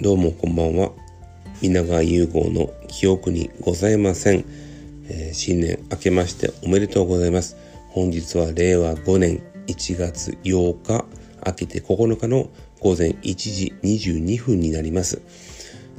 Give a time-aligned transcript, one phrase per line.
[0.00, 0.92] どうもこんばんは。
[1.60, 4.44] 皆川融合の記憶にございません、
[5.08, 7.56] えー、新年明けましておめでとうございます。
[7.88, 11.04] 本日は令和5年1月8日
[11.44, 12.48] 明けて9日の
[12.78, 15.20] 午前1時22分になります。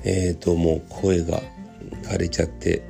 [0.05, 1.41] えーともう声が
[2.03, 2.81] 枯れちゃって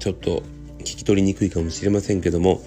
[0.00, 0.42] ちょっと
[0.80, 2.62] 聞き取りにくいかもしれませんけども、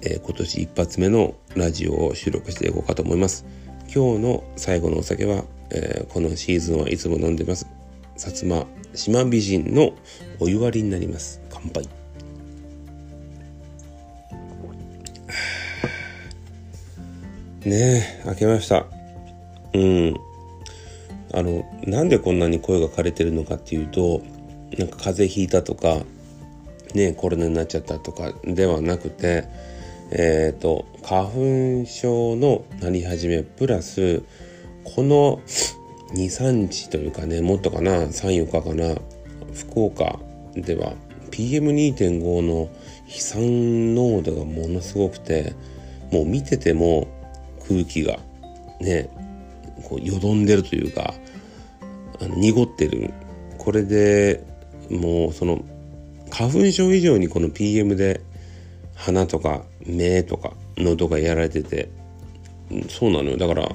[0.00, 3.44] えー、今年一発目のラジオを収録していこうかと思います。
[3.94, 7.66] 今日の最後のお酒は、えー、このシーズンはいつも飲んでます。
[8.16, 9.92] 薩摩島美人の
[10.38, 11.40] お湯割りになります。
[11.50, 11.88] 乾杯。
[17.66, 18.86] ねえ開けました。
[19.72, 20.14] うん。
[21.32, 24.22] あのなんでこんなに声が枯れてるのかっていうと
[24.78, 26.02] なんか風邪ひいたとか
[26.94, 29.48] ねコロナになっちゃったとかではなくて
[30.12, 34.22] えっ、ー、と花粉症のなり始めプラス
[34.84, 35.40] この
[36.14, 38.94] 23日というかねもっとかな34日かな
[39.54, 40.18] 福岡
[40.54, 40.92] では
[41.30, 42.68] PM2.5 の
[43.06, 45.54] 飛散濃度がものすごくて
[46.12, 47.08] もう見てても
[47.68, 48.18] 空気が
[48.80, 49.10] ね
[49.88, 51.14] こうよどんでるというか
[52.20, 53.12] 濁ってる。
[53.58, 54.44] これで
[54.90, 55.64] もうその
[56.30, 58.20] 花粉症以上にこの PM で
[58.94, 61.88] 鼻とか目とか喉がやられてて
[62.88, 63.36] そうなのよ。
[63.36, 63.68] だから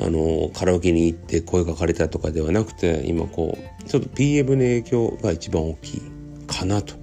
[0.00, 6.02] あのカラオケに行って声が枯れたとかではなくて今こうちょっと PM の影響が一番大きい
[6.46, 6.94] かなと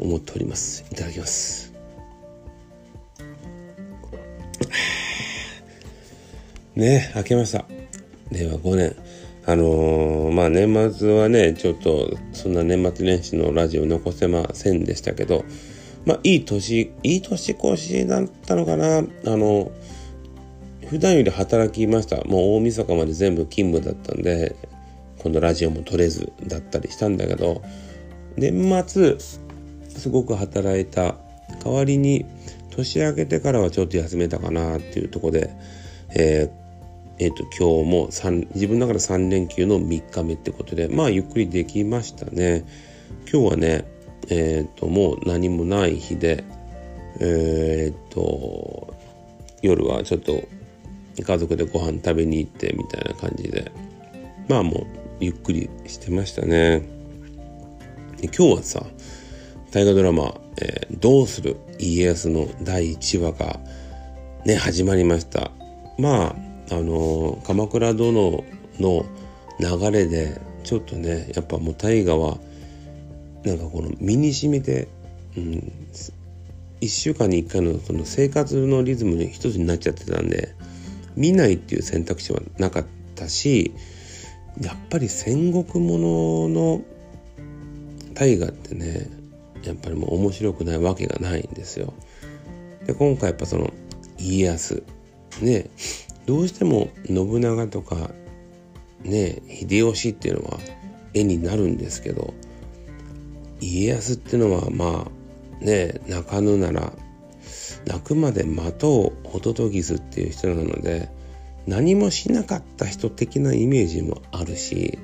[0.00, 0.84] 思っております。
[0.90, 1.72] いただきます。
[6.74, 7.64] ね明けました。
[8.30, 8.96] 令和5年。
[9.46, 15.46] あのー、まあ年末はねちょっとそんな年末年始のラジオ残せませんでしたけど
[16.04, 18.98] まあいい年いい年越しだったのかな。
[18.98, 19.72] あの
[20.88, 24.56] 普段より働きましたもう大晦日まで全部勤務だったんで
[25.18, 27.62] 今度ラジオも撮れずだったりしたんだけど
[28.36, 29.40] 年末す
[30.08, 31.16] ごく働いた
[31.62, 32.24] 代わりに
[32.70, 35.50] 年明けてからはちょっと休めたかなっていうとこで、
[36.14, 36.68] えー
[37.20, 42.64] えっ、ー、と、今日も3、自分の中で3連休の3日目ってことで、まあ、ゆっくりできましたね。
[43.30, 43.84] 今日はね、
[44.28, 46.44] えっ、ー、と、もう何もない日で、
[47.18, 48.94] えっ、ー、と、
[49.62, 50.40] 夜はちょっと
[51.22, 53.72] 家族でご飯食べに行ってみたいな感じで、
[54.48, 54.86] まあもう
[55.20, 56.80] ゆっくりしてましたね。
[58.20, 58.82] で今日はさ、
[59.70, 63.60] 大河ドラマ、えー、どうする家康の第1話が
[64.44, 65.50] ね、始まりました。
[65.98, 66.34] ま
[66.70, 68.44] あ、あの鎌倉殿
[68.78, 69.04] の
[69.58, 72.38] 流れでちょっとねやっぱもう大河は
[73.44, 74.88] なんかこの身にしみて、
[75.36, 75.72] うん、
[76.80, 80.54] 1週間に1回のその生活のリズムに一つになっちゃってたんで
[81.16, 83.72] 見ないっていう選択肢はなかったし
[84.60, 86.82] やっぱり戦国ものの
[88.14, 89.08] 大河ってね
[89.62, 91.92] やっぱりもう面白くないわけがないんですよ。
[92.86, 93.72] で今回やっぱその
[94.18, 94.82] 家康
[95.40, 95.70] ね
[96.26, 98.10] どうしても信長とか
[99.02, 100.58] ね秀吉っていうのは
[101.14, 102.34] 絵になるんですけど
[103.60, 105.10] 家康っていうのはま
[105.60, 106.92] あね泣かぬなら
[107.88, 111.08] 泣くまで待とうホトトギスっていう人なので
[111.66, 114.98] 何もしなかった人的なイメージもあるし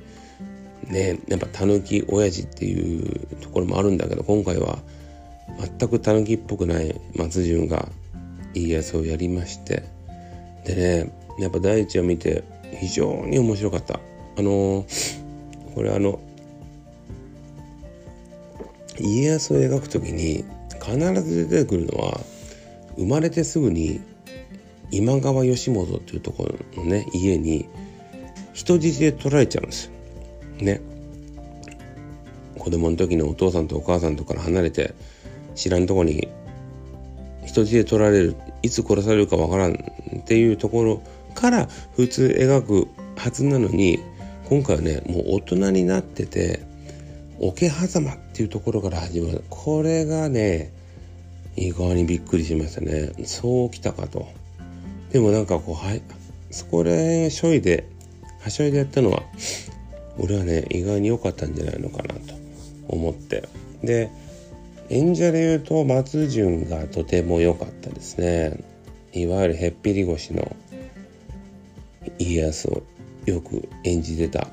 [0.89, 4.79] ねやっぱたぬき親父っていうところもあるんだけど今回は
[5.59, 7.89] 全くたぬきっぽくない松潤が
[8.53, 9.83] 家康をやりまして。
[10.65, 10.75] で
[11.05, 12.45] ねやっぱ第一を見て
[12.81, 13.99] 非常に面白かった。
[14.37, 14.85] あの
[15.75, 16.21] これあの
[18.99, 20.45] 家康を描く時に
[20.81, 22.21] 必ず出てくるのは
[22.97, 24.01] 生まれてすぐに
[24.91, 27.69] 今川義元っていうところのね家に
[28.53, 29.93] 人質で取られちゃうんですよ。
[30.61, 30.81] ね。
[32.59, 34.95] 子供の時のお父さんとお母さんとから離れて
[35.55, 36.29] 知らんとこに
[37.45, 41.03] 人質で取られるいつ殺されるかわからんっていうところ
[41.35, 43.99] から普通描くはずなのに
[44.49, 46.61] 今回はねもう大人になってて
[47.41, 50.73] 桶狭間っていうところから始まるこれがね
[51.57, 53.13] 意外にびっくりしましたね。
[53.25, 54.27] そうきたかと。
[55.13, 56.03] でもなんかこうはい
[56.51, 57.89] そこでしょいで
[58.41, 59.23] はしょいでやったのは
[60.19, 62.35] 俺はね意外に良かったんじゃないのかなと
[62.89, 63.49] 思って。
[63.83, 64.11] で
[64.91, 68.59] 演者で言うと松潤がとても良かったですね。
[69.13, 70.55] いわゆるへっぴり腰の
[72.19, 72.83] 家康を
[73.25, 74.49] よく演じてた。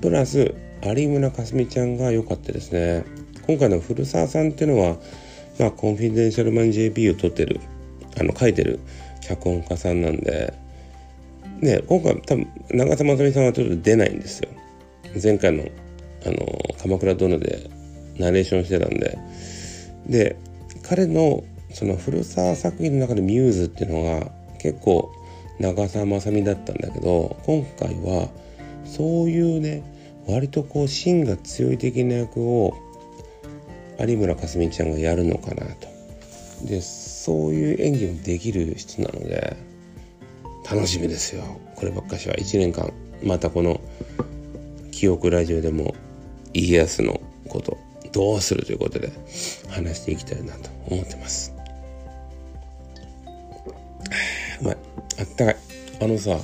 [0.00, 3.04] プラス有村架純ちゃんが良かったですね。
[3.46, 4.96] 今回の古澤さんっていうのは
[5.58, 7.60] まあコンフィデンシャルマン JP を撮ってる
[8.18, 8.80] あの書いてる
[9.20, 10.54] 脚本家さんなんで
[11.60, 14.48] ね今回多分長澤まさみさんはちょっと出ないんですよ。
[15.22, 15.64] 前回の
[16.26, 16.36] あの
[16.80, 17.70] 鎌倉殿で
[18.18, 19.18] ナレーションしてたんで。
[20.06, 20.36] で
[20.82, 21.44] 彼の
[21.74, 25.12] その古澤作品の中でミューズっていうのが結構
[25.58, 28.28] 長澤まさみだったんだけど今回は
[28.84, 29.82] そういうね
[30.26, 32.74] 割とこう芯が強い的な役を
[33.98, 35.88] 有村架純ちゃんがやるのかなと。
[36.64, 39.56] でそういう演技もできる人なので
[40.70, 41.42] 楽しみですよ。
[41.76, 42.34] こればっかしは。
[42.34, 42.92] 1年間
[43.22, 43.80] またこの
[44.90, 45.94] 記憶ラジオでも
[46.52, 47.78] 家康のこと
[48.12, 49.12] どうするということで
[49.68, 51.54] 話していきたいなと思ってます。
[54.60, 54.76] うまい
[55.20, 55.56] あったかい。
[56.00, 56.38] あのさ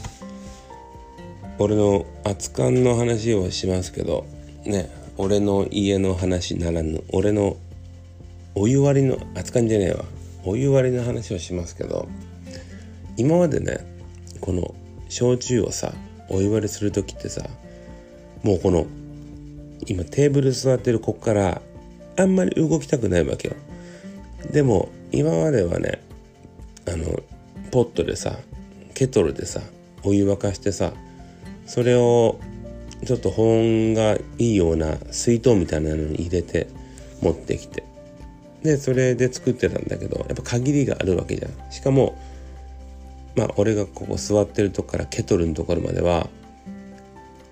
[1.59, 4.27] 俺の熱燗の話をしますけど
[4.65, 7.57] ね俺の家の話ならぬ俺の
[8.55, 10.05] お湯割りの熱燗じゃねえわ。
[10.45, 12.07] お湯割りの話をしますけど
[13.17, 13.79] 今までね
[14.41, 14.75] この
[15.09, 15.93] 焼酎をさ
[16.29, 17.43] お湯割りする時ってさ
[18.43, 18.87] もうこの
[19.87, 21.63] 今テーブル座ってるこっから
[22.17, 23.55] あんまり動きたくないわけよ。
[24.51, 26.03] でも今まではね
[26.87, 27.21] あの
[27.71, 28.37] ポットでさ
[28.95, 29.61] ケトルでさ
[30.03, 30.93] お湯沸かしてさ
[31.67, 32.39] それを
[33.05, 36.69] ちょっと保温がいいような水筒みたいなのに入れて
[37.21, 37.85] 持ってきて。
[38.63, 41.73] でそれで作ってたんだけどやっぱ限りがあるわけじゃん。
[41.73, 42.19] しかも
[43.37, 46.29] まあ俺がここ座ってるとこからケトルのところまでは、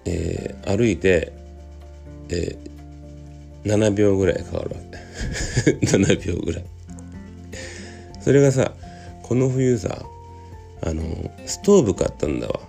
[0.06, 1.32] えー、歩いて、
[2.30, 4.76] えー、7秒ぐらいかかるわ
[5.70, 5.72] け。
[5.86, 6.64] 7秒ぐらい。
[8.20, 8.72] それがさ
[9.22, 10.04] この冬さ
[10.80, 11.02] あの
[11.44, 12.60] ストーブ買ったんだわ。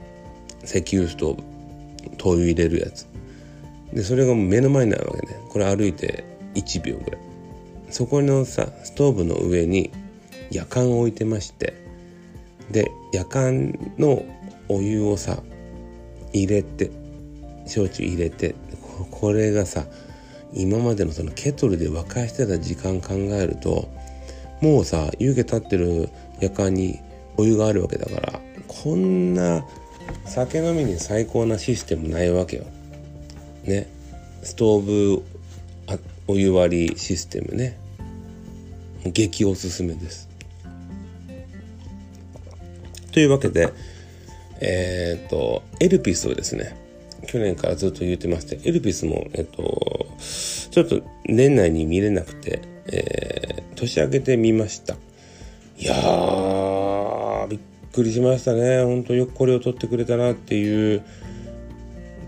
[0.65, 1.52] 石油ストーブ。
[2.23, 3.05] 灯油入れるやつ。
[3.93, 5.39] でそれが目の前になるわけね。
[5.49, 6.23] これ歩いて
[6.55, 7.21] 1秒ぐらい。
[7.89, 9.91] そこのさストーブの上に
[10.49, 11.73] 夜間を置いてまして。
[12.71, 14.23] で夜間の
[14.69, 15.43] お湯をさ
[16.31, 16.91] 入れて
[17.67, 18.55] 焼酎入れて
[19.11, 19.85] これがさ
[20.53, 23.89] 今までのそのケトルで沸かしてた時間考えると
[24.61, 26.09] もうさ湯気立ってる
[26.39, 26.99] 夜間に
[27.37, 29.65] お湯があるわけだからこんな
[30.25, 32.65] 酒飲みに最高なシステムないわけよ。
[33.65, 33.87] ね。
[34.41, 35.23] ストーブ
[36.27, 37.77] お湯割りシステムね。
[39.05, 40.29] 激おすすめです。
[43.11, 43.71] というわけで、
[44.61, 46.75] えっ、と、エルピスをですね、
[47.27, 50.07] 去年からずっと言ってまして、エルピスも、えっ、と、
[50.71, 54.95] ちょっと年内に見れなくて、えー、年明けてみました。
[55.77, 56.72] いやー、
[57.93, 58.83] くりしましたね。
[58.83, 61.03] 本当よくこれを撮ってくれたなっていう、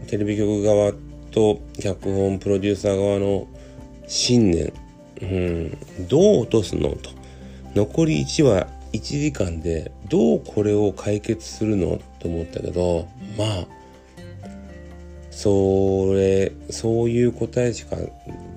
[0.07, 0.93] テレビ局側
[1.31, 3.47] と脚本プロデューサー側の
[4.07, 4.71] 信念。
[5.21, 5.77] うん、
[6.07, 7.09] どう落とすのと。
[7.73, 13.07] 残り1話1時間でどうこれを解決するのと思ったけど、
[13.37, 13.67] まあ、
[15.31, 17.97] それ、そういう答えしか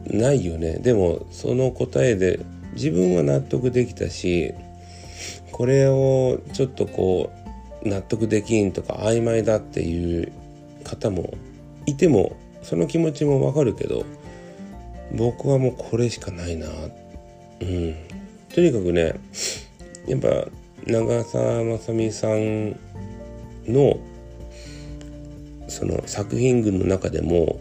[0.07, 0.75] ないよね。
[0.75, 2.41] でも、その答えで
[2.75, 4.53] 自分は納得できたし、
[5.59, 7.33] これをちょっとこ
[7.85, 10.33] う納得できんとか曖昧だっていう
[10.85, 11.35] 方も
[11.85, 14.05] いてもその気持ちもわかるけど
[15.13, 16.69] 僕はもうこれしかないな。
[17.61, 17.97] うん。
[18.55, 19.15] とにかくね
[20.07, 20.47] やっぱ
[20.87, 22.79] 長澤まさみさん
[23.67, 23.99] の
[25.67, 27.61] その作品群の中でも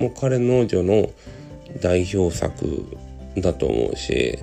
[0.00, 1.10] もう彼の女の
[1.82, 2.86] 代表作
[3.36, 4.38] だと思うし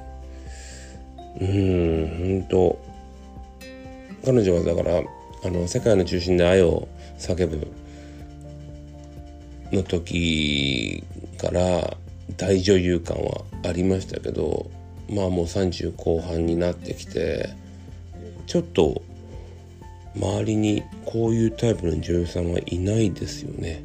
[1.41, 2.82] うん本当
[4.25, 5.03] 彼女はだから
[5.45, 6.87] あの世界の中心で愛を
[7.19, 7.67] 叫ぶ
[9.71, 11.03] の時
[11.37, 11.97] から
[12.37, 14.69] 大女優感はありましたけど
[15.09, 17.49] まあもう30後半になってきて
[18.47, 19.01] ちょっと
[20.15, 23.83] 周りにこういうタイプの女優さんはいないですよね。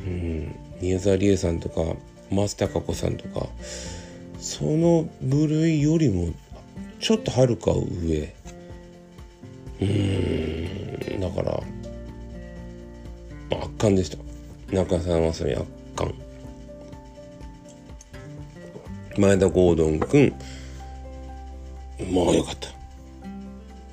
[0.00, 1.82] うん、宮沢りえさんとか
[2.30, 3.46] 松たか子さんとか
[4.38, 6.32] その部類よりも
[7.00, 8.34] ちょっとはるか上
[9.80, 11.20] うん。
[11.20, 11.60] だから
[13.60, 14.18] 圧巻でした。
[14.74, 15.64] 中澤まさみ圧
[15.96, 16.14] 巻。
[19.16, 20.32] 前田ゴードン君
[22.10, 22.68] もうよかった。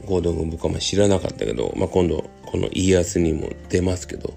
[0.06, 4.34] ゴードン君僕はま知らなかったけど、まあ、今度この家康にも出ますけど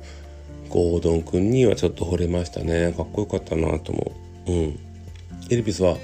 [0.70, 2.92] ゴードン君にはちょっと惚れましたね。
[2.92, 4.12] かっこよかったなと思
[4.46, 4.52] う。
[4.52, 4.78] うん。
[5.50, 5.96] エルピスは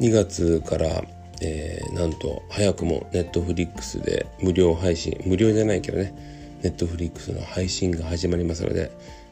[0.00, 1.04] 2月から
[1.40, 8.90] えー、なんと早くもネットフリックスで無料配信無料じゃないけどねネットフリックスの配信が始まりますので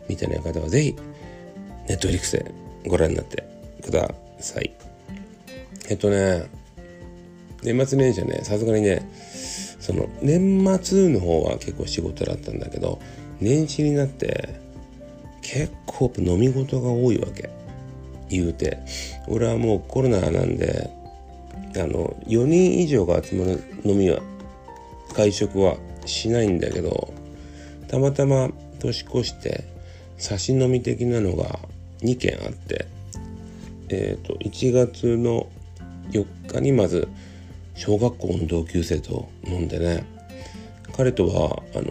[0.08, 0.96] 見てない方はぜひ
[1.88, 2.52] ネットフリックスで
[2.86, 3.44] ご覧になって
[3.82, 4.72] ください。
[5.88, 6.46] えっとね
[7.62, 9.08] 年末年始はねさすがにね
[9.80, 13.00] その年末の方は結構仕事だったんだけど
[13.40, 14.60] 年始になって
[15.42, 17.50] 結構飲み事が多いわけ。
[18.28, 18.78] 言うて。
[19.28, 20.90] 俺はもうコロナなんで
[21.76, 24.20] あの4人以上が集まる飲みは
[25.14, 25.76] 会食は
[26.06, 27.12] しないんだけど
[27.88, 29.64] たまたま年越して
[30.18, 31.58] 差し飲み的なのが
[32.00, 32.86] 2件あって
[33.88, 35.48] えっ、ー、と1月の
[36.10, 37.08] 4日にまず
[37.74, 40.04] 小学校の同級生と飲んでね
[40.96, 41.84] 彼とはあの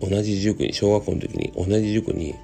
[0.00, 2.34] ー、同じ塾に小学校の時に同じ塾に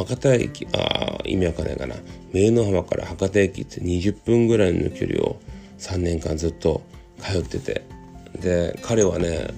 [0.00, 1.96] 博多駅あ意味わかんないかな。
[2.32, 5.38] 名の浜から博多駅って20分ぐらいの距離を
[5.78, 6.82] 3年間ずっと
[7.20, 7.82] 通ってて。
[8.38, 9.48] で彼はね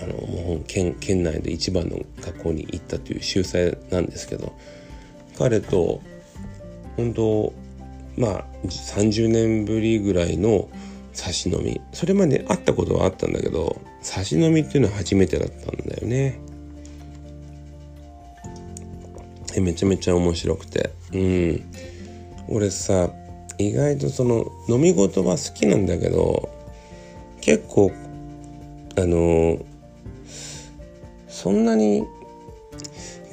[0.00, 4.52] あのもう県県内で一番の学校に行ったという秀才なんですけど
[5.38, 6.02] 彼と
[6.96, 7.52] 本当
[8.16, 10.68] まあ30年ぶりぐらいの
[11.12, 11.80] 差し飲み。
[11.92, 16.40] それまで会ったことはあったんだけど差し飲みっていうのは初めてだったんだよね。
[19.60, 20.90] めちゃめちゃ面白くて。
[21.12, 21.64] うん。
[22.48, 23.10] 俺さ
[23.58, 26.50] 意外とその飲み言葉好きなんだけど
[27.40, 27.92] 結構
[28.96, 29.58] あの
[31.28, 32.04] そんなに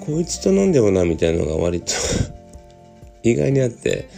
[0.05, 1.93] こいつと飲んでもなみたいなのが割と
[3.23, 4.09] 意外にあって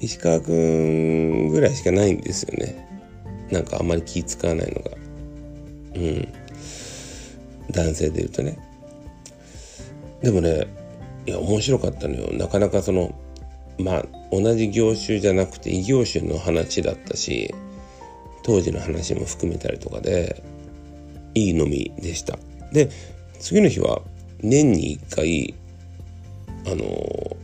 [0.00, 2.88] 石川くんぐらいしかないんですよね。
[3.50, 4.90] なんかあんまり気使わないのが。
[5.94, 6.28] うん。
[7.70, 8.58] 男性で言うとね。
[10.20, 10.66] でもね
[11.26, 12.32] いや面白かったのよ。
[12.32, 13.14] なかなかその
[13.78, 17.54] まあ同じ業種じゃなくて異業種の話だったし
[18.42, 20.42] 当時の話も含めたりとかで
[21.34, 22.38] いい飲みでした。
[22.72, 22.90] で
[23.38, 24.02] 次の日は
[24.42, 25.54] 年に1回
[26.66, 27.36] あの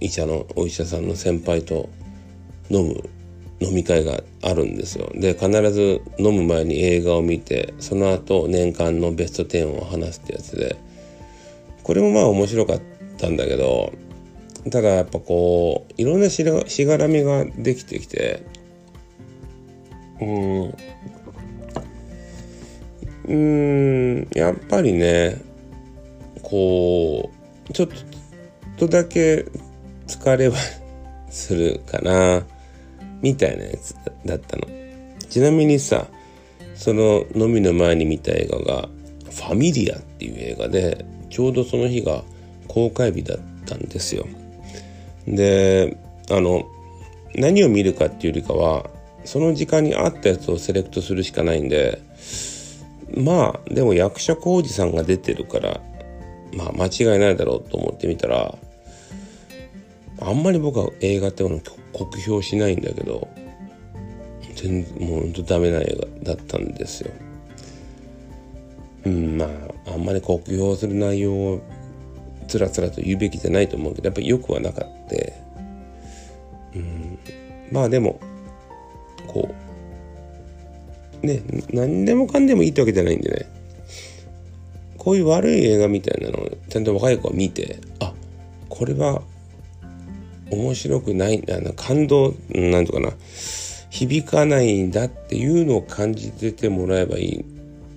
[0.00, 1.88] 医者のお医者さんの先輩と
[2.70, 3.10] 飲む
[3.60, 5.10] 飲み会があるんですよ。
[5.14, 10.76] で必ず飲む前に映画を見てその後年間のベスト10を話すってやつで
[11.88, 12.82] これもまあ面白かっ
[13.16, 13.94] たんだけど
[14.70, 18.44] ただやっぱこういろんなしがらみができてきて
[20.20, 20.74] うん
[23.24, 25.40] うんやっぱりね
[26.42, 27.30] こ
[27.70, 27.88] うちょっ
[28.76, 29.46] とだけ
[30.06, 30.56] 疲れは
[31.30, 32.42] するかな
[33.22, 33.94] みたいなやつ
[34.26, 34.68] だったの。
[35.30, 36.06] ちなみにさ
[36.74, 38.88] その飲みの前に見た映画が
[39.32, 41.06] 「ファミリア」っていう映画で
[41.38, 42.24] ちょうどその日が
[42.66, 44.26] 公開日だったんですよ
[45.24, 45.96] で
[46.28, 46.68] あの
[47.36, 48.90] 何を見るかっていうよりかは
[49.24, 52.02] その時間に合ったやつをセレクトするしかないんで
[53.14, 55.80] まあでも役者浩二さんが出てるから
[56.56, 58.58] まあ間違いないだろうと思ってみたら
[60.20, 61.60] あんまり僕は映画ってもの
[61.92, 63.28] 酷評しないんだけど
[64.56, 67.12] 全もうほんとダメな映画だったんですよ。
[69.06, 71.60] うんまあんまり酷評する内容を
[72.46, 75.16] つらつらと言うべきじゃないと思うけどやっぱりよくはなかった。
[76.74, 77.18] うん。
[77.70, 78.20] まあでも
[79.26, 79.54] こ
[81.22, 83.46] うね何でもかんでもいいってわけじゃないんでね。
[84.96, 88.12] こういう悪い映画みたいなのをちゃんと若い子は見てあ
[88.68, 89.22] これは
[90.50, 93.12] 面白くないあの感動なんとかな
[93.90, 97.44] 響かないんだっていうのを感じててもらえばいい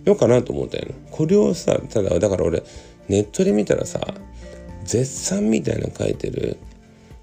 [0.06, 2.64] のかなと思ったよこれをさただだから俺
[3.08, 4.00] ネットで見たらさ
[4.84, 6.58] 絶賛みたいなの書いてる。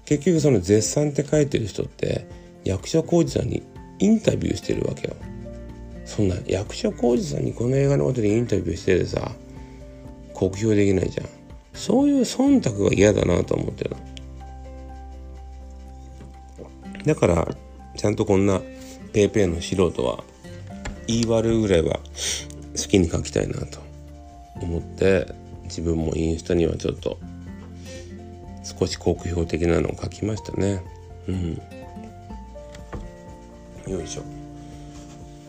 [0.05, 2.27] 結局その絶賛って書いてる人って
[2.63, 3.61] 役所広司さんに
[3.99, 5.15] インタビューしてるわけよ。
[6.05, 9.31] そんな役所広司さんにこの映画のことでインタビューしててさ
[10.33, 11.27] 酷評できないじゃん。
[11.73, 13.95] そういう忖度が嫌だなと思ってる
[17.05, 17.47] だから
[17.95, 18.59] ちゃんとこんな
[19.13, 20.23] paypay の素人は
[21.07, 21.99] 言い悪ぐらいは
[22.75, 23.79] 好きに書きたいなと
[24.61, 25.27] 思って
[25.65, 27.17] 自分もインスタにはちょっと
[28.63, 30.83] 少し酷評的なのを書きましたね。
[31.27, 31.61] うん。
[33.91, 34.23] よいしょ。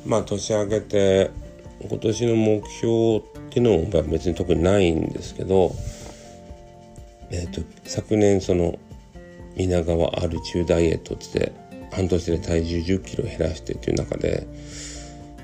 [0.07, 1.31] まあ年明けて
[1.89, 5.75] 今年の目標っていうのも別に特にないんですけど
[7.31, 8.79] えっ、ー、と昨年その
[9.57, 11.53] 稲川アル中ダイエットって
[11.93, 14.47] 半年で体重1 0キロ減らしてっていう中で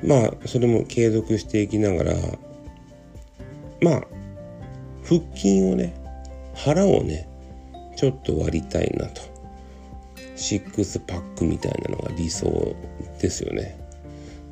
[0.04, 2.14] まあそれも継続していきながら
[3.80, 4.02] まあ
[5.04, 5.94] 腹筋をね
[6.54, 7.28] 腹をね
[7.96, 9.36] ちょっと割りたいなと。
[10.36, 12.76] シックスパックみたいなのが理想
[13.20, 13.78] ですよね。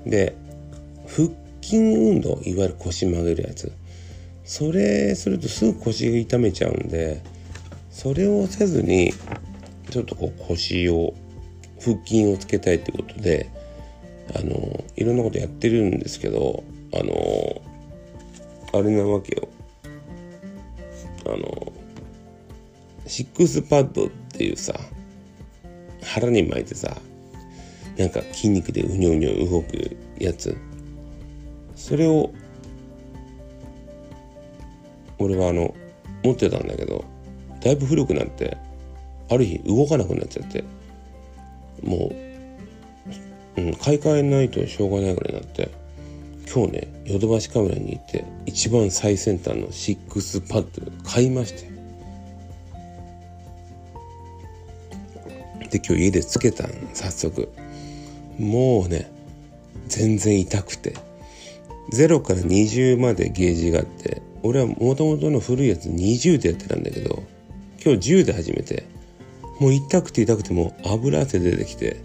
[0.06, 0.34] で
[1.06, 1.28] 腹
[1.62, 3.70] 筋運動いわゆる腰曲げるやつ。
[4.44, 7.22] それするとすぐ腰が痛めちゃうんで
[7.90, 9.12] それをせずに
[9.90, 11.14] ちょっとこう腰を
[11.80, 13.48] 腹筋をつけたいってことで
[14.34, 14.63] あの
[14.96, 17.62] いろんなことやってるんですけどあの
[18.72, 19.48] あれなわけよ。
[21.26, 21.72] あの
[23.06, 24.78] シックスパッドっていうさ
[26.02, 26.96] 腹に巻いてさ
[27.96, 30.56] なんか筋肉でうにょうにょ動くやつ。
[31.76, 32.32] それを
[35.18, 35.74] 俺はあの
[36.22, 37.04] 持ってたんだけど
[37.62, 38.56] だいぶ古くなって
[39.30, 40.64] ある日動かなくなっちゃって。
[41.82, 42.23] もう、
[43.74, 45.70] うん、買い替えないとしょうがないぐらいになって
[46.52, 51.74] 今日ねヨドバシカメラに行って一番最先端のシックスパッド買いまして。
[55.70, 57.48] で今日家でつけたん早速。
[58.38, 59.10] もうね
[59.88, 60.94] 全然痛くて。
[61.92, 67.22] 0から20までゲージがあって俺はもともとの古いやつ20でやってたんだけど
[67.84, 68.84] 今日10で始めて
[69.60, 71.96] もう痛くて痛くてもう油汗出てきて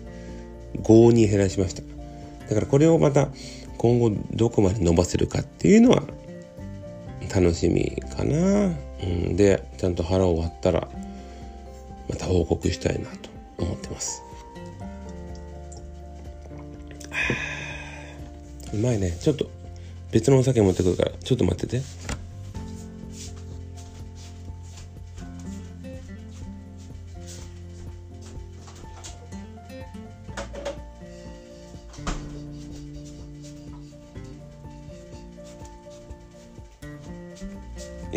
[0.77, 1.81] 5に減らしました。
[2.49, 3.29] だからこれをまた
[3.77, 6.03] 今後どこまで伸ばせるかっていうのは
[7.33, 8.73] 楽しみかな、
[9.03, 10.89] うん、でちゃんと腹終わったら
[12.09, 14.23] また報告したいなと思ってます。
[18.73, 19.15] うまいね。
[19.19, 19.49] ちょっと
[20.11, 21.81] 別のお酒持ってくるからちょっと待ってて。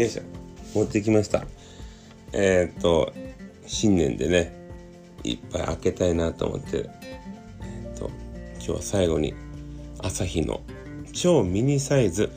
[0.03, 0.23] よいしょ。
[0.75, 1.45] 持ってきました。
[2.33, 3.13] えー、っと
[3.67, 4.53] 新年でね
[5.23, 6.91] いっぱい開けたいなと思って
[7.61, 8.11] えー、っと
[8.55, 9.35] 今日は最後に
[10.01, 10.63] 朝日の
[11.13, 12.31] 超ミニサイズ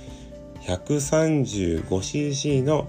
[0.62, 2.88] 135cc の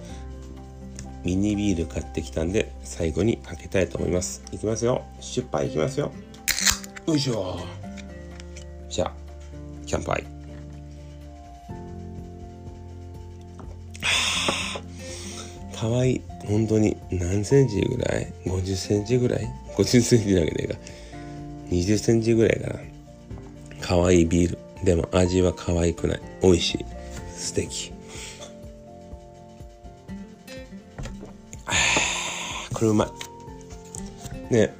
[1.25, 4.45] ミニビール買ってきたんで最後に開けたいと思います。
[4.53, 5.03] いきますよ。
[5.21, 6.13] 出発いきますよ。
[7.07, 7.59] よいしょ。
[8.91, 9.13] じゃあ
[9.89, 10.36] 乾杯
[15.79, 16.17] かわい。
[16.17, 16.97] い本当に。
[17.11, 20.75] 何センチぐらい？50センチぐらい？50センチだけでいいか
[21.71, 22.81] 20センチぐらいかな。
[23.81, 24.59] かわいいビール。
[24.85, 26.21] でも味は可愛くない。
[26.43, 26.85] 美味しい。
[27.37, 27.93] 素敵。
[32.73, 33.09] これうまい。
[34.51, 34.75] ね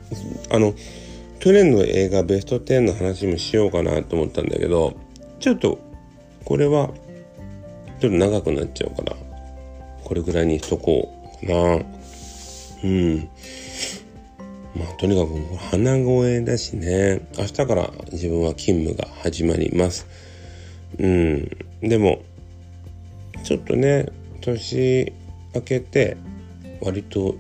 [0.51, 0.75] あの
[1.41, 4.95] 去年の映画ベスト10の話もしようかなと思ったんだけど
[5.41, 5.79] ちょっと
[6.45, 6.91] これは
[8.01, 9.17] ちょっと長くなっちゃうから
[10.07, 11.85] これぐらいにしとこうかな。
[12.85, 13.29] うん。
[14.77, 17.27] まあとにかく鼻声だしね。
[17.37, 20.07] 明日から自分は勤務が始まります。
[21.01, 21.51] うん。
[21.81, 22.23] でも
[23.43, 24.07] ちょっとね
[24.43, 25.13] 年
[25.53, 26.17] 明けて
[26.81, 27.35] 割と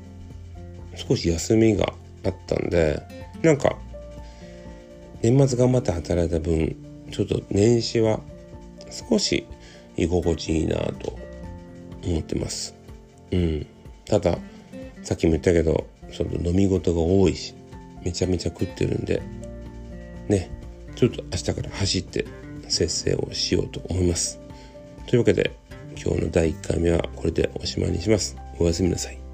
[0.97, 1.93] 少し休みが
[2.25, 3.01] あったんで
[3.43, 3.77] なんか
[5.23, 6.75] 年末頑張って働いた分
[7.13, 8.19] ちょっと年始は
[8.91, 9.47] 少し
[9.97, 11.26] 居心地いいなと
[12.07, 12.75] 思ってます。
[13.33, 13.67] うん。
[14.05, 14.39] ただ、
[15.03, 17.55] さっきも言ったけど、その飲み事が多いし、
[18.05, 19.23] めちゃめちゃ食ってるんで、
[20.29, 20.51] ね、
[20.95, 22.27] ちょっと明日から走って
[22.69, 24.41] 節制をしようと思います。
[25.07, 25.57] というわけで、
[26.03, 28.37] 今日の第1回目はこれでおしまいにします。
[28.59, 29.26] おやすみなさい。